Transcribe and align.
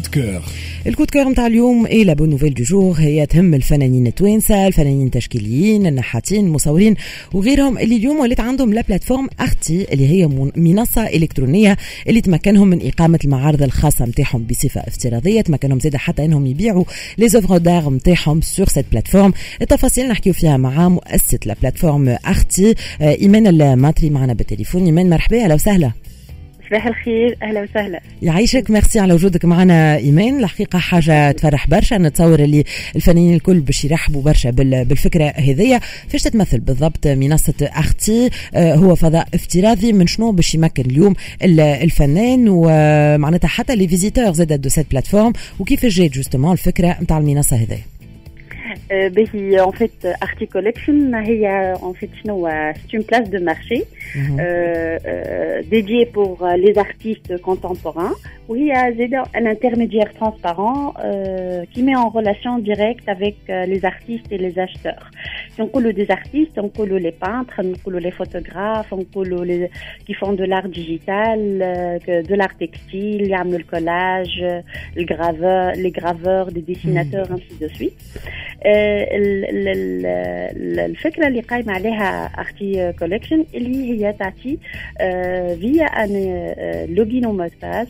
de 0.00 0.08
cœur. 0.08 0.42
ال 0.86 0.89
coup 0.89 1.03
de 1.03 1.10
cœur 1.10 1.28
نتاع 1.28 1.46
اليوم 1.46 1.86
et 1.86 2.04
la 2.04 2.12
bonne 2.12 2.30
nouvelle 2.30 2.54
du 2.54 2.64
jour 2.64 2.96
هي 2.98 3.26
تهم 3.26 3.54
الفنانين 3.54 4.06
التوانسه 4.06 4.66
الفنانين 4.66 5.06
التشكيليين 5.06 5.86
النحاتين 5.86 6.46
المصورين 6.46 6.94
وغيرهم 7.32 7.78
اللي 7.78 7.96
اليوم 7.96 8.20
ولات 8.20 8.40
عندهم 8.40 8.74
la 8.74 8.80
plateforme 8.88 9.28
Arti 9.40 9.86
اللي 9.92 10.08
هي 10.08 10.26
منصه 10.56 11.06
الكترونيه 11.06 11.76
اللي 12.08 12.20
تمكنهم 12.20 12.68
من 12.68 12.86
اقامه 12.86 13.18
المعارض 13.24 13.62
الخاصه 13.62 14.04
نتاعهم 14.04 14.44
بصفه 14.44 14.80
افتراضيه 14.80 15.40
تمكنهم 15.40 15.80
زاده 15.80 15.98
حتى 15.98 16.24
انهم 16.24 16.46
يبيعوا 16.46 16.84
les 17.18 17.28
œuvres 17.28 17.58
d'art 17.58 17.90
نتاعهم 17.90 18.40
sur 18.40 18.68
cette 18.68 18.86
plateforme 18.92 19.32
التفاصيل 19.62 20.08
نحكيو 20.08 20.32
فيها 20.32 20.56
مع 20.56 20.88
مؤسسه 20.88 21.38
la 21.46 21.56
plateforme 21.62 22.08
Arti 22.24 22.74
ايمان 23.00 23.46
الماتري 23.46 24.10
معنا 24.10 24.32
بالتليفون 24.32 24.84
ايمان 24.84 25.10
مرحبا 25.10 25.44
أهلا 25.44 25.54
وسهلا 25.54 25.92
صباح 26.68 26.86
الخير 26.86 27.36
أهلا 27.42 27.62
وسهلا. 27.62 28.00
يعيشك. 28.22 28.70
ميرسي 28.70 28.98
على 28.98 29.14
وجودك. 29.14 29.44
معنا 29.44 29.96
إيمان. 29.96 30.38
الحقيقة 30.38 30.78
حاجة 30.78 31.32
تفرح 31.32 31.66
برشا. 31.68 31.98
نتصور 31.98 32.38
اللي 32.38 32.64
الفنانين 32.96 33.34
الكل 33.34 33.60
باش 33.60 33.84
يرحبوا 33.84 34.22
برشا 34.22 34.50
بالفكرة 34.50 35.24
هذيا 35.36 35.80
فاش 36.08 36.22
تتمثل 36.22 36.58
بالضبط 36.60 37.06
منصة 37.06 37.54
Arti 37.62 38.30
هو 38.56 38.94
فضاء 38.94 39.28
افتراضي. 39.34 39.92
من 39.92 40.06
شنو 40.06 40.32
باش 40.32 40.54
يمكن 40.54 40.84
اليوم 40.84 41.14
الفنان؟ 41.42 42.44
ومعناتها 42.48 43.48
حتى 43.48 43.76
les 43.76 43.88
visiteurs 43.88 44.32
زادة 44.32 44.60
de 44.60 44.68
cette 44.68 44.90
plateforme 44.90 45.32
وكيف 45.58 45.86
جات 45.86 46.10
justement 46.10 46.52
الفكرة 46.52 46.96
نتاع 47.02 47.18
المنصة 47.18 47.56
هذيا 47.56 47.97
باهي 48.90 49.60
en 49.60 49.72
fait 49.72 50.06
Arti 50.20 50.46
Collection 50.46 51.14
هي 51.14 51.74
en 51.82 51.92
fait 51.92 52.08
شنو 52.22 52.48
c'est 52.48 52.92
une 52.92 53.04
place 53.04 53.30
de 53.30 53.38
marché 53.38 53.84
dédiée 55.70 56.06
pour 56.06 56.46
les 56.64 56.78
artistes 56.78 57.40
contemporains 57.42 58.14
وهي 58.47 58.95
زاده 58.97 59.23
un 59.35 59.45
intermédiaire 59.55 60.11
transparent 60.19 60.93
qui 61.71 61.81
met 61.83 61.95
en 61.95 62.09
relation 62.09 62.53
directe 62.59 63.07
avec 63.07 63.35
les 63.47 63.85
artistes 63.85 64.31
et 64.31 64.37
les 64.37 64.59
acheteurs 64.59 65.07
نقولوا 65.59 65.91
des 65.91 66.11
artistes 66.11 66.57
نقولوا 66.57 66.99
les 66.99 67.11
peintres 67.11 67.61
نقولوا 67.61 67.99
les 67.99 68.11
photographes 68.11 68.93
نقولوا 68.93 69.45
les 69.45 69.69
qui 70.05 70.13
font 70.13 70.33
de 70.33 70.45
l'art 70.51 70.67
digital 70.67 71.39
de 72.29 72.35
l'art 72.35 72.57
textile 72.57 73.29
يعملوا 73.29 73.59
الكولاج 73.59 74.61
الجraveur 74.97 75.73
les 75.75 75.91
graveurs 75.91 76.47
des 76.51 76.61
dessinateurs 76.61 77.31
ainsi 77.31 77.55
de 77.63 77.67
suite 77.67 78.01
الفكره 80.85 81.27
اللي 81.27 81.41
قايمه 81.41 81.73
عليها 81.73 82.25
اختي 82.41 82.93
كوليكشن 82.99 83.45
اللي 83.55 84.05
هي 84.05 84.13
تعطي 84.13 84.57
فيا 85.59 85.85
ان 85.85 86.13
لوجين 86.95 87.25
او 87.25 87.31
مود 87.31 87.51
باس 87.61 87.87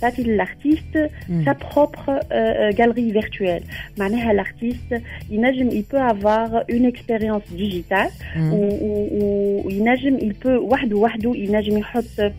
تعطي 0.00 0.22
للارتيست 0.22 1.10
سا 1.44 1.52
بروبر 1.52 2.20
galerie 2.72 3.22
virtuelle 3.22 3.64
معناها 3.98 4.32
الارتيست 4.32 5.02
ينجم 5.30 5.70
il 5.70 5.84
peut 5.94 6.12
avoir 6.14 6.64
une 6.68 6.92
expérience 6.92 7.56
digitale 7.56 8.12
وينجم 9.66 10.18
il 10.18 10.34
peut 10.44 10.60
وحده 10.72 10.96
وحده 10.96 11.32
ينجم 11.36 11.78
يحط 11.78 12.32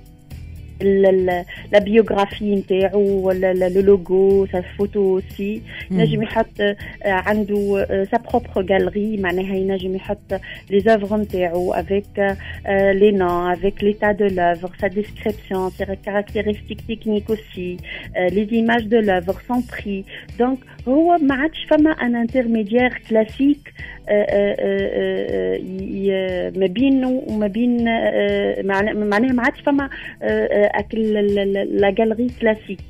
لا 0.83 1.79
بيوغرافي 1.79 2.55
نتاعو 2.55 3.27
ولا 3.27 3.53
لو 3.53 3.81
لوغو 3.81 4.47
سا 4.47 4.61
فوتو 4.61 5.21
سي 5.37 5.63
ينجم 5.91 6.23
يحط 6.23 6.61
عنده 7.05 7.87
sa 8.11 8.17
propre 8.17 8.73
galerie 8.73 9.17
معناها 9.17 9.55
ينجم 9.55 9.95
يحط 9.95 10.41
les 10.71 10.81
œuvres 10.81 11.17
نتاعو 11.17 11.73
avec 11.75 12.37
les 12.69 13.11
noms 13.11 13.53
avec 13.53 13.85
l'état 13.85 14.13
de 14.13 14.27
l'œuvre 14.27 14.71
sa 14.81 14.87
description 14.87 15.71
ses 15.71 15.97
caractéristiques 16.05 16.81
techniques 16.81 17.31
aussi 17.31 17.77
les 18.17 18.49
images 18.53 18.83
de 18.83 19.01
l'œuvre 19.01 19.43
son 19.49 19.63
prix 19.73 20.05
donc 20.39 20.59
هو 20.89 21.19
ما 21.23 21.35
عادش 21.35 21.67
فما 21.71 21.91
un 21.91 22.17
intermédiaire 22.17 23.03
classique 23.11 23.75
ما 26.57 26.67
بينه 26.67 27.23
وما 27.27 27.47
بين 27.47 27.85
معناها 28.65 29.33
ما 29.33 29.43
عادش 29.43 29.61
فما 29.67 29.91
la 31.81 31.91
galerie 31.91 32.27
classique 32.41 32.81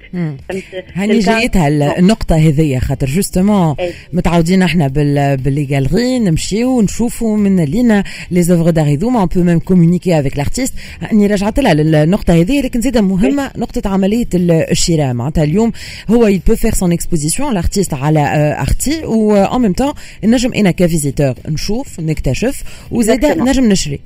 هاني 0.94 1.18
جايتها 1.18 1.68
النقطه 1.98 2.36
هذيا 2.36 2.78
خاطر 2.78 3.06
justement 3.06 3.76
متعودين 4.12 4.62
إحنا 4.62 4.88
بال 4.88 5.64
les 5.64 5.79
galeries 5.79 6.18
نمشيو 6.18 6.78
ونشوفوا 6.78 7.36
من 7.36 7.64
لينا 7.64 8.04
les 8.30 8.42
œuvres 8.42 8.70
d'art 8.70 8.92
هذوما 8.92 9.20
on 9.20 9.28
peut 9.34 9.42
même 9.42 9.58
communiquer 9.58 10.20
avec 10.20 10.36
l'artiste 10.36 10.74
راني 11.02 11.26
رجعت 11.26 11.60
لها 11.60 11.72
النقطه 11.72 12.34
هذه 12.34 12.60
لكن 12.60 12.80
زيد 12.80 12.98
مهمة 12.98 13.50
نقطة 13.56 13.90
عملية 13.90 14.28
الشراء. 14.34 15.14
معناتها 15.14 15.44
اليوم 15.44 15.72
هو 16.10 16.26
il 16.26 16.40
peut 16.46 16.56
faire 16.56 16.72
son 16.72 16.92
exposition 16.92 17.54
l'artiste 17.88 17.94
على 17.94 18.54
Arti 18.58 19.04
و 19.04 19.36
en 19.36 19.60
même 19.60 19.72
temps 19.72 19.92
نجم 20.24 20.52
أنا 20.54 20.70
ك 20.70 20.77
visiteur 20.77 21.34
نشوف 21.48 22.00
نكتشف 22.00 22.62
وزيد 22.90 23.24
نجم 23.24 23.64
نشري 23.64 24.00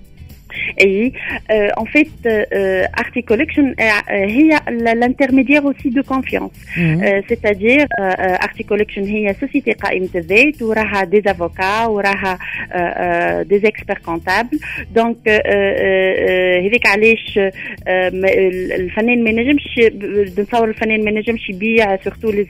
اي 0.80 1.12
en 1.80 1.84
fait 1.84 2.12
Arti 3.02 3.22
Collection 3.22 3.74
هي 4.10 4.60
l'intermédiaire 4.68 5.64
aussi 5.64 5.90
de 5.90 6.02
confiance 6.02 6.56
c'est-à-dire 7.28 7.86
Collection 8.72 8.98
هي 8.98 9.34
société 9.34 9.72
قائمة 9.72 10.08
الذات 10.14 10.62
وراها 10.62 11.04
des 11.04 11.28
avocats 11.30 11.88
وراها 11.88 12.38
des 13.44 13.62
experts 13.66 14.02
comptables 14.06 14.58
donc 14.94 15.28
هذيك 16.64 16.86
علاش 16.86 17.40
الفنان 17.86 19.24
ما 19.24 19.32
نجمش 19.32 19.80
بنصور 20.36 20.68
الفنان 20.68 21.04
ما 21.04 21.10
نجمش 21.10 21.50
يبيع 21.50 21.96
surtout 21.96 22.30
les 22.30 22.46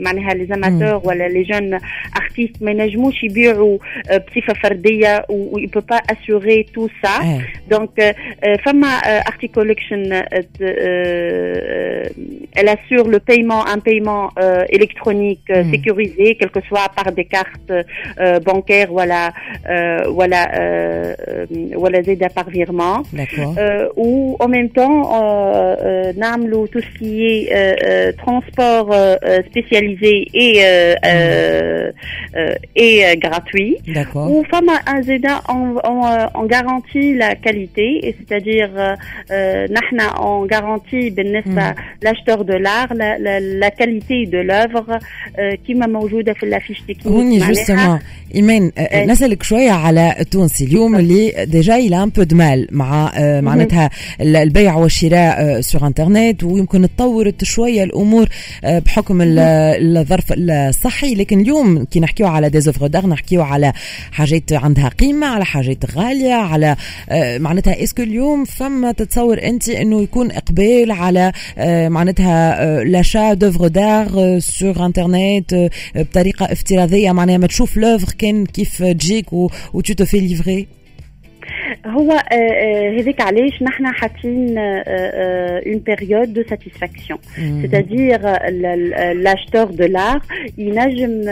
معناها 0.00 0.34
les 0.34 0.46
amateurs 0.46 1.00
ولا 1.04 1.28
les 1.28 1.42
jeunes 1.42 1.78
artistes 2.16 2.62
ما 2.62 2.70
ينجموش 2.70 3.24
يبيعوا 3.24 3.78
بصفه 4.10 4.54
فرديه 4.62 5.24
و 5.28 5.58
il 5.58 5.68
peut 5.68 5.88
pas 5.94 6.02
assurer 6.12 6.66
tout 6.74 6.90
ça 7.20 7.76
Donc, 7.76 7.90
euh, 7.98 8.12
Fama 8.64 8.86
euh, 9.06 9.20
Arti 9.26 9.48
Collection, 9.48 10.02
euh, 10.60 12.04
elle 12.54 12.68
assure 12.68 13.08
le 13.08 13.20
paiement, 13.20 13.66
un 13.66 13.78
paiement 13.78 14.30
électronique 14.70 15.48
mm. 15.48 15.70
sécurisé, 15.70 16.36
quel 16.38 16.50
que 16.50 16.60
soit 16.62 16.88
par 16.94 17.12
des 17.12 17.24
cartes 17.24 17.72
bancaires, 18.44 18.88
voilà, 18.90 19.32
voilà, 20.08 20.48
voilà, 21.76 21.98
aide 21.98 22.26
par 22.34 22.48
virement. 22.50 23.02
ou 23.96 24.36
en 24.40 24.48
même 24.48 24.70
temps, 24.70 25.10
Namlo, 26.16 26.66
tout 26.66 26.80
ce 26.80 26.98
qui 26.98 27.26
est 27.26 28.16
transport 28.16 28.94
spécialisé 29.48 30.26
et 30.34 30.62
et 32.76 33.16
gratuit. 33.16 33.76
و 34.14 34.44
فما 34.50 34.80
زادة 34.86 35.42
on, 35.48 35.76
on, 35.84 36.28
on 36.34 36.44
garantit 36.46 37.09
la 37.14 37.34
qualité 37.34 38.14
c'est-à-dire 38.18 38.96
نحن 39.70 40.00
on 40.00 40.46
garantit 40.46 41.10
بالنسبة 41.10 41.74
l'acheteur 42.02 42.44
de 42.44 42.54
l'art 42.54 42.94
la, 42.94 43.18
la, 43.18 43.40
la 43.40 43.70
qualité 43.70 44.26
de 44.26 44.38
l'œuvre 44.38 44.98
كما 45.68 45.86
موجودة 45.86 46.32
في 46.32 46.42
la 46.42 46.53
fiche 46.53 46.80
technique 46.80 47.06
هوني 47.06 47.38
justement 47.38 47.98
ايمان 48.34 48.70
نسالك 48.94 49.42
شوية 49.42 49.70
على 49.70 50.14
التونسي 50.20 50.64
اليوم 50.64 50.96
اللي 50.96 51.44
déjà 51.44 51.76
il 51.76 52.02
y 52.02 52.03
a 52.03 52.05
un 52.05 52.08
peu 52.08 52.22
de 52.22 52.40
mal 52.40 52.68
مع 52.72 53.12
معناتها 53.40 53.90
البيع 54.20 54.74
والشراء 54.74 55.60
sur 55.60 55.86
internet 55.86 56.44
ويمكن 56.44 56.88
تطورت 56.96 57.44
شوية 57.44 57.84
الأمور 57.84 58.28
بحكم 58.64 59.18
الظرف 59.22 60.24
الصحي 60.38 61.14
لكن 61.14 61.40
اليوم 61.40 61.84
كي 61.84 62.00
نحكيو 62.00 62.26
على 62.26 62.48
des 62.48 62.59
œuvres 62.59 62.86
d'art 62.86 63.06
نحكيو 63.06 63.42
على 63.42 63.72
حاجات 64.12 64.52
عندها 64.52 64.88
قيمه 64.88 65.26
على 65.26 65.44
حاجات 65.44 65.96
غاليه 65.96 66.34
على 66.34 66.76
معناتها 67.38 67.82
est-ce 67.82 67.95
que 67.95 68.02
اليوم 68.02 68.44
فما 68.44 68.92
تتصور 68.92 69.42
انت 69.42 69.68
انه 69.68 70.02
يكون 70.02 70.30
اقبال 70.30 70.92
على 70.92 71.32
معناتها 71.88 72.84
l'achat 72.84 73.34
d'œuvres 73.34 73.66
d'art 73.66 74.38
sur 74.38 74.86
internet 74.86 75.70
بطريقة 75.94 76.52
افتراضية. 76.52 77.12
معناها 77.12 77.38
ما 77.38 77.46
تشوف 77.46 77.76
l'œuvre 77.76 78.12
كان 78.18 78.46
كيف 78.46 78.82
تجيك 78.82 79.32
و 79.32 79.50
tu 79.96 80.00
te 80.00 80.04
fais 80.04 80.20
livrer 80.20 80.66
هو 81.86 82.10
هذيك 82.98 83.20
علاش 83.20 83.62
نحن 83.62 83.86
حاطين 83.86 84.54
une 85.66 85.78
période 85.78 86.32
de 86.32 86.42
satisfaction 86.42 87.18
c'est-à-dire 87.62 88.20
l'acheteur 89.12 89.64
de 89.64 89.84
l'art 89.84 90.22
ينجم 90.58 91.22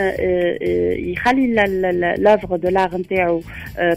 يخلي 1.11 1.47
l'œuvre 2.17 2.55
de 2.55 2.69
l'art 2.69 2.97
نتاعو 2.97 3.41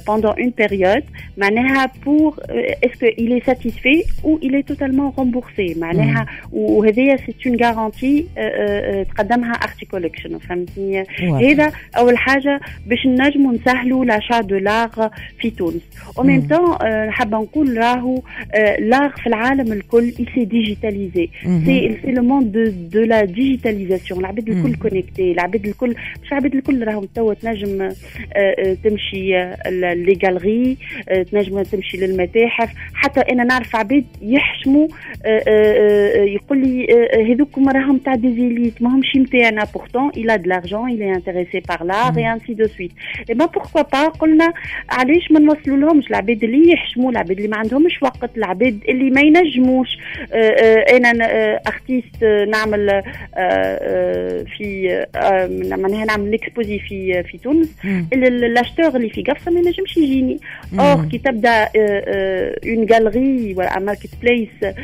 pendant 0.07 0.35
une 0.37 0.53
période 0.63 1.05
معناها 1.37 1.87
pour 1.87 2.41
est-ce 2.83 2.97
que 3.03 3.11
il 3.19 3.33
est 3.33 3.45
satisfait 3.45 4.01
ou 4.25 4.39
il 4.43 4.55
est 4.55 4.67
totalement 4.73 5.11
remboursé? 5.11 5.79
معناها 5.79 6.27
وهذيا 6.53 7.17
c'est 7.17 7.45
une 7.49 7.57
garantie 7.57 8.25
تقدمها 9.15 9.53
ارتي 9.53 9.87
كوليكشن 9.87 10.39
فهمتني 10.39 11.05
هذا 11.21 11.73
اول 11.97 12.19
حاجة 12.19 12.61
باش 12.87 13.07
نجموا 13.07 13.53
نسهلوا 13.53 14.05
l'achat 14.05 14.41
de 14.41 14.57
l'art 14.57 15.11
في 15.39 15.51
تونس 15.51 15.83
ومن 16.17 16.49
temps 16.49 16.85
حابه 17.11 17.39
نقول 17.39 17.79
راهو 17.79 18.23
l'art 18.79 19.11
في 19.11 19.27
العالم 19.27 19.73
الكل 19.73 20.13
il 20.23 20.29
s'est 20.35 20.49
digitalisé. 20.59 21.25
C'est 21.65 21.83
c'est 22.01 22.15
le 22.19 22.23
monde 22.31 22.49
de 22.57 22.65
de 22.97 23.03
la 23.13 23.21
digitalisation. 23.27 24.19
العباد 24.19 24.49
الكل 24.49 24.75
connectés 24.75 25.33
العباد 25.33 25.67
الكل 25.67 25.95
مش 26.23 26.33
العباد 26.33 26.55
الكل 26.55 26.85
راهو 26.85 27.05
توا 27.15 27.35
تنجم 27.35 27.89
تمشي 28.85 29.33
les 29.95 30.15
galeries 30.23 30.77
تنجم 31.33 31.63
تمشي 31.63 31.97
للمتاحف 31.97 32.71
حتى 32.95 33.21
أنا 33.21 33.45
نعرف 33.45 33.77
عباد 33.77 34.05
يحشموا 34.23 34.89
يقول 36.35 36.59
لي 36.59 36.87
هذوك 37.33 37.59
راهم 37.59 37.99
تاع 37.99 38.15
des 38.15 38.37
élites 38.37 38.83
ماهمش 38.83 39.17
نتاعنا 39.17 39.67
il 40.23 40.29
a 40.31 40.39
de 40.39 40.49
l'argent 40.49 40.87
il 40.95 41.01
est 41.03 41.15
intéressé 41.21 41.61
par 41.61 41.81
l'art 41.85 42.17
et 42.23 42.27
ainsi 42.35 42.55
de 42.55 42.67
suite. 42.75 42.95
Et 43.29 43.35
ben 43.35 43.49
pourquoi 43.57 43.85
pas 43.85 44.09
قلنا 44.21 44.53
علاش 44.91 45.33
ما 45.33 45.41
نوصلوا 45.41 45.77
لهمش 45.77 46.11
العباد 46.11 46.45
اللي 46.45 46.73
يحشموا 46.73 47.11
العباد 47.11 47.37
اللي 47.37 47.49
ما 47.49 47.57
عندهمش 47.57 48.03
وقت 48.03 48.37
العباد 48.37 48.79
اللي 48.89 49.11
ما 49.11 49.21
ينجموش. 49.21 49.89
أنا 50.97 51.11
artiste 51.67 52.25
نعمل 52.51 53.03
في 54.57 55.07
معناها 55.79 56.05
نعمل 56.05 56.35
exposer 56.35 56.79
في 56.79 57.23
في 57.23 57.39
تونس. 57.39 57.69
ال 58.13 58.22
acheteur 58.22 58.97
اللي 58.97 59.11
في 59.11 59.23
قفصة 59.23 59.51
ما 59.51 59.61
ينجمش 59.61 59.97
يجيني. 59.97 60.41
or 60.79 61.05
كي 61.05 61.19
تبدا 61.19 61.69
une 62.67 62.87
galerie 62.87 63.55
ولا 63.57 63.79
marketplace 63.79 64.75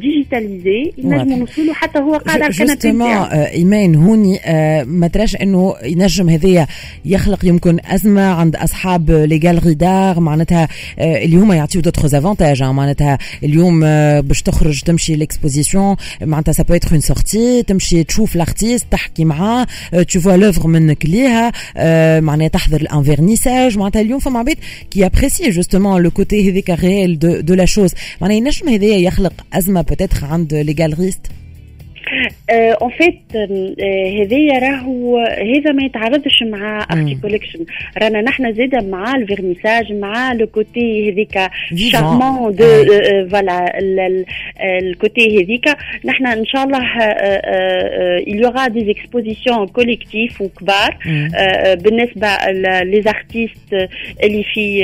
digitalisée 0.00 0.92
ينجموا 0.98 1.38
نوصلوا 1.38 1.74
حتى 1.74 1.98
هو 1.98 2.16
قاعد 2.16 2.42
على 2.42 2.50
الكنبه 2.50 3.24
ايمان 3.32 3.94
هوني 3.94 4.40
ما 4.84 5.08
تراش 5.08 5.36
إنه 5.36 5.74
ينجم 5.84 6.28
هذايا 6.28 6.66
يخلق 7.04 7.44
يمكن 7.44 7.78
أزمة 7.84 8.22
عند 8.22 8.56
أصحاب 8.56 9.10
les 9.10 9.38
galeries 9.38 9.74
d'art 9.74 10.20
معناتها 10.20 10.68
اللي 10.98 11.36
هما 11.36 11.56
يعطيو 11.56 11.80
d'autres 11.80 12.18
avantages 12.18 12.62
معناتها 12.62 13.18
اليوم 13.44 13.80
باش 14.20 14.42
تخرج 14.42 14.63
تمشي 14.72 15.16
l'exposition 15.16 15.96
معناتها 16.22 16.52
ça 16.52 16.62
peut 16.62 16.74
être 16.74 16.92
une 16.92 17.00
sortie 17.00 17.62
تمشي 17.62 18.04
تشوف 18.04 18.36
l'artiste 18.36 18.86
تحكي 18.90 19.24
معاه 19.24 19.66
tu 20.08 20.20
vois 20.20 20.36
l'œuvre 20.36 20.66
منك 20.66 21.06
ليها 21.06 21.52
معناتها 22.20 22.48
تحضر 22.48 22.80
un 22.80 23.02
vernissage 23.02 23.78
معناتها 23.78 24.00
اليوم 24.00 24.20
فما 24.20 24.38
عباد 24.38 24.56
qui 24.90 25.06
apprécient 25.06 25.50
justement 25.50 26.02
le 26.02 26.10
côté 26.10 26.50
هذيك 26.50 26.70
réel 26.70 27.18
de, 27.18 27.40
de 27.40 27.54
la 27.54 27.64
chose 27.64 27.90
معناها 28.20 28.36
ينجم 28.36 28.68
هذايا 28.68 28.98
يخلق 28.98 29.32
أزمة 29.52 29.80
peut-être 29.80 30.24
عند 30.24 30.54
les 30.54 30.72
En 32.50 32.90
fait 32.90 33.36
هذايا 34.20 34.58
راهو 34.58 35.18
هذا 35.18 35.72
ما 35.72 35.84
يتعارضش 35.84 36.42
مع 36.42 36.86
ارتي 36.92 37.18
كوليكشن 37.22 37.64
رانا 38.02 38.20
نحن 38.20 38.54
زاده 38.54 38.86
مع 38.86 39.14
ال 39.16 39.23
vernissage 39.23 39.92
مع 39.92 40.32
le 40.32 40.46
côté 40.46 41.12
هذيك 41.12 41.38
charmant 41.92 42.54
de 42.54 42.64
voilà 43.30 43.78
ال 44.60 44.76
côté 44.76 45.42
هذيك. 45.42 45.64
نحن 46.04 46.26
إن 46.26 46.46
شاء 46.46 46.64
الله 46.64 46.80
il 48.26 48.36
y 48.40 48.44
aura 48.44 48.68
des 48.70 48.86
expositions 48.94 49.66
collectifs 49.78 50.40
وكبار 50.40 50.96
بالنسبة 51.74 52.28
les 52.82 53.02
artistes 53.02 53.88
اللي 54.22 54.44
في 54.54 54.82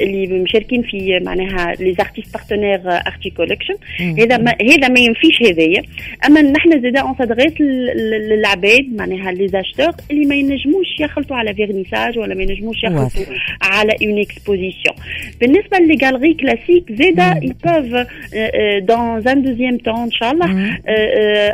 اللي 0.00 0.26
مشاركين 0.26 0.82
في 0.82 1.20
معناها 1.24 1.74
les 1.74 1.94
artistes 1.94 2.32
partenaires 2.34 2.80
ارتي 2.88 3.30
كوليكشن 3.30 3.74
هذا 4.18 4.36
ما 4.36 4.54
هذا 4.62 4.88
ما 4.88 5.00
ينفيش 5.00 5.42
هذايا. 5.42 5.73
أما 6.26 6.42
نحن 6.42 6.82
زاده 6.82 7.00
on 7.00 7.14
s'adresse 7.18 7.60
للعباد 8.30 8.86
معناها 8.96 9.32
les 9.32 9.48
acheteurs 9.48 9.92
اللي 10.10 10.26
ما 10.26 10.34
ينجموش 10.34 10.86
يخلطوا 11.00 11.36
على 11.36 11.54
vernissage 11.54 12.18
ولا 12.18 12.34
ما 12.34 12.42
ينجموش 12.42 12.84
يخلطوا 12.84 13.34
على 13.62 13.92
une 14.02 14.18
exposition 14.20 14.96
بالنسبة 15.40 15.78
les 15.78 15.98
galeries 16.06 16.34
classiques 16.34 16.92
زاده 16.92 17.40
peuvent 17.66 18.06
dans 18.92 19.28
un 19.32 19.36
deuxième 19.36 19.78
temps 19.86 19.98
ان 19.98 20.10
شاء 20.10 20.32
الله 20.32 20.78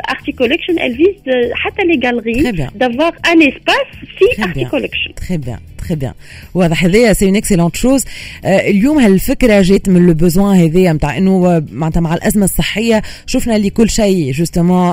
ارتي 0.09 0.31
كوليكشن 0.31 0.75
elle 0.79 0.97
vise 0.97 1.53
حتى 1.53 1.83
لي 1.83 2.07
غالري 2.07 2.51
d'avoir 2.51 3.13
un 3.27 3.41
espace 3.41 4.05
في 4.17 4.43
ارتي 4.43 4.65
كوليكشن 4.65 5.11
très 5.21 5.37
bien. 5.37 5.70
Très 5.87 5.95
bien 5.95 6.13
واضح 6.53 6.83
هذايا 6.83 7.13
c'est 7.13 7.25
une 7.25 7.35
excellente 7.35 7.75
chose 7.75 8.05
اليوم 8.45 8.99
هالفكرة 8.99 9.61
جات 9.61 9.89
من 9.89 10.07
le 10.07 10.13
besoin 10.13 10.57
هذايا 10.57 10.93
نتاع 10.93 11.17
إنه 11.17 11.63
معناتها 11.71 11.99
مع 11.99 12.13
الأزمة 12.13 12.43
الصحية 12.43 13.01
شفنا 13.25 13.55
اللي 13.55 13.69
كل 13.69 13.89
شيء 13.89 14.31
justement 14.31 14.91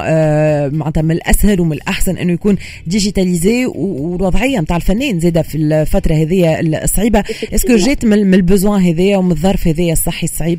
معناتها 0.78 1.02
من 1.02 1.10
الأسهل 1.10 1.60
ومن 1.60 1.72
الأحسن 1.72 2.16
إنه 2.16 2.32
يكون 2.32 2.56
digitalisé 2.86 3.66
والوضعيه 3.66 4.60
نتاع 4.60 4.76
الفنان 4.76 5.20
زادة 5.20 5.42
في 5.42 5.58
الفترة 5.58 6.14
هذيا 6.14 6.60
الصعيبة. 6.60 7.24
Est-ce 7.54 7.69
que 7.69 7.76
جات 7.76 8.04
من 8.04 8.34
ال 8.34 8.41
besoin 8.41 8.82
هذايا 8.82 9.16
ومن 9.16 9.30
الظرف 9.30 9.68
هذايا 9.68 9.92
الصحي 9.92 10.24
الصعيب؟ 10.24 10.58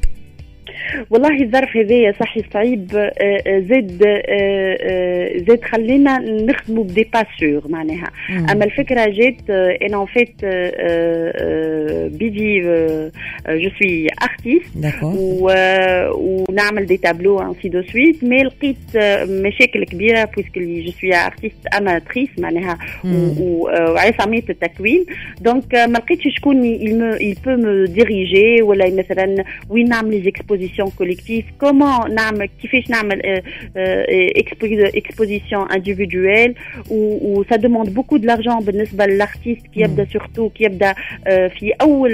والله 1.10 1.44
الظرف 1.44 1.78
هذايا 1.78 2.14
صحي 2.20 2.44
صعيب 2.54 2.88
زاد 3.48 4.04
زاد 5.48 5.62
خلينا 5.64 6.20
نخدموا 6.20 6.84
بدي 6.84 7.08
باسور 7.14 7.72
معناها. 7.72 8.12
أما 8.52 8.66
الفكرة 8.66 9.06
جات 9.06 9.50
أنا 9.82 9.98
en 9.98 10.06
fait 10.06 10.46
بيجي 12.20 12.62
je 13.50 13.70
suis 13.80 14.08
artiste 14.24 15.04
ونعمل 16.16 16.86
des 16.86 16.98
tableaux 16.98 17.40
ainsi 17.40 17.70
de 17.70 17.82
suite 17.82 18.24
mais 18.24 18.44
لقيت 18.44 18.78
مشاكل 19.30 19.84
كبيرة 19.84 20.24
puisque 20.24 20.60
je 20.60 20.92
suis 21.02 21.16
artiste 21.16 21.68
amatrice 21.78 22.30
معناها. 22.40 22.78
وعصاميه 23.40 24.44
التكوين. 24.50 25.06
Donc 25.42 25.76
ما 25.76 25.98
لقيتش 25.98 26.24
شكون 26.38 26.60
il 27.20 27.36
peut 27.36 27.58
me 27.58 27.88
diriger. 27.98 28.62
ولا 28.62 28.96
مثلا 28.96 29.44
وين 29.70 29.90
نعمل 29.90 30.24
les 30.24 30.32
expositions 30.80 30.92
collectif 30.92 31.44
comment 31.64 32.10
نعمل 32.10 32.50
كيفاش 32.62 32.90
نعمل 32.90 33.42
exposition 34.96 35.68
individuelle 35.78 36.54
où, 36.90 37.44
ça 37.50 37.58
demande 37.58 37.90
beaucoup 37.90 38.20
de 38.20 38.28
l'argent 38.28 38.60
بالنسبة 38.60 39.06
لل 39.06 39.20
artiste 39.20 39.68
كي 39.68 39.82
يبدا 39.82 40.06
surtout 40.14 40.50
كي 40.50 40.64
يبدا 40.64 40.94
في 41.26 41.74
اول 41.82 42.10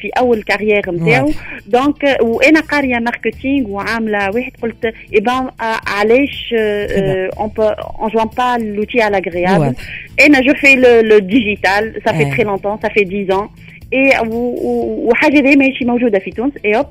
في 0.00 0.10
اول 0.18 0.42
carrière 0.42 0.90
نتاعو 0.90 1.30
donc 1.66 2.16
وأنا 2.22 2.60
قاريه 2.60 2.98
marketing 2.98 3.70
وعامله 3.70 4.30
واحد 4.30 4.52
قلت 4.62 4.84
eh 4.84 5.20
ben 5.20 5.50
علاش 5.86 6.54
on 7.38 7.48
peut 7.48 7.62
on 7.62 8.10
joint 8.10 8.28
pas 8.38 8.64
l'utile 8.64 9.02
à 9.02 9.16
l'agréable 9.16 9.74
أنا 10.20 10.40
je 10.40 10.54
fais 10.54 10.74
le 11.02 11.18
digital 11.18 12.02
ça 12.06 12.12
fait 12.12 12.30
très 12.34 12.44
longtemps 12.44 12.78
ça 12.84 12.90
fait 12.90 13.04
10 13.04 13.30
ans. 13.32 13.48
إيه 13.92 14.28
وحاجة 15.08 15.40
دي 15.40 15.56
ماشي 15.56 15.84
موجودة 15.84 16.18
في 16.18 16.30
تونس. 16.30 16.52
ايوب 16.64 16.86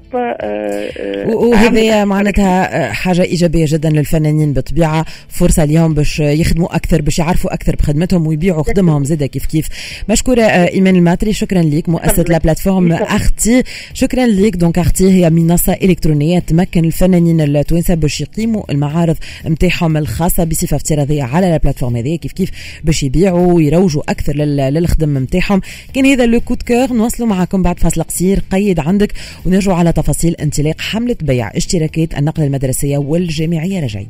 وهذه 1.36 2.06
معناتها 2.06 2.92
حاجة 2.92 3.22
إيجابية 3.22 3.66
جدا 3.68 3.90
للفنانين 3.90 4.54
بالطبيعة. 4.54 5.06
فرصة 5.30 5.64
اليوم 5.64 5.94
باش 5.94 6.20
يخدموا 6.20 6.76
أكثر 6.76 7.02
باش 7.02 7.20
يعرفوا 7.20 7.54
أكثر 7.54 7.76
بخدمتهم 7.76 8.28
ويبيعوا 8.28 8.64
خدمهم 8.64 9.04
زادة 9.04 9.26
كيف 9.26 9.46
كيف. 9.46 9.68
مشكورة 10.10 10.42
ايمان 10.42 10.96
الماتري 10.96 11.34
شكرا 11.34 11.62
لك 11.62 11.90
مؤسسة 11.90 12.26
la 12.30 12.38
plateforme 12.38 12.92
ارتي 12.92 13.64
شكرا 13.94 14.26
لك. 14.26 14.56
Donc 14.56 14.80
ارتي 14.80 15.12
هي 15.12 15.30
منصه 15.30 15.74
إلكترونية 15.74 16.40
تمكن 16.40 16.86
الفنانين 16.86 17.42
التوانسة 17.42 17.94
باش 17.94 18.22
يقيموا 18.22 18.72
المعارض 18.72 19.16
نتاعهم 19.46 19.98
الخاصة 19.98 20.44
بصفة 20.44 20.76
افتراضية 20.76 21.24
على 21.24 21.50
la 21.50 21.58
plateforme 21.58 21.96
هذه. 21.96 22.16
كيف 22.16 22.32
كيف؟ 22.32 22.52
باش 22.84 23.04
يبيعوا 23.04 23.54
ويروجوا 23.54 24.02
أكثر 24.10 24.34
للخدم 24.34 25.18
نتاعهم 25.18 25.62
كان 25.94 26.06
هذا 26.06 26.26
le 26.26 26.42
coup 26.42 26.55
de 26.55 26.62
cœur 26.62 26.87
نواصلوا 26.96 27.28
معكم 27.28 27.62
بعد 27.62 27.80
فاصل 27.80 28.04
قصير 28.04 28.44
قيد 28.52 28.80
عندك 28.80 29.14
ونرجعوا 29.46 29.78
على 29.78 29.92
تفاصيل 29.92 30.36
انطلاق 30.36 30.82
حملة 30.82 31.16
بيع 31.22 31.52
اشتراكات 31.56 32.18
النقل 32.18 32.44
المدرسية 32.44 32.98
والجامعية 32.98 33.80
رجعين 33.80 34.08